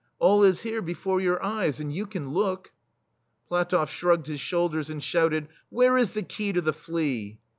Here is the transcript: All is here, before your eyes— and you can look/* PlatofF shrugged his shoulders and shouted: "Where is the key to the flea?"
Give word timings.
All 0.17 0.41
is 0.43 0.61
here, 0.61 0.81
before 0.81 1.21
your 1.21 1.43
eyes— 1.45 1.79
and 1.79 1.93
you 1.93 2.07
can 2.07 2.31
look/* 2.33 2.71
PlatofF 3.51 3.87
shrugged 3.87 4.25
his 4.25 4.39
shoulders 4.39 4.89
and 4.89 5.03
shouted: 5.03 5.47
"Where 5.69 5.95
is 5.95 6.13
the 6.13 6.23
key 6.23 6.51
to 6.53 6.61
the 6.61 6.73
flea?" 6.73 7.37